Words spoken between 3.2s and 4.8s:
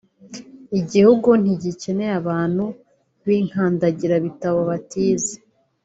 b’inkandagirabitabo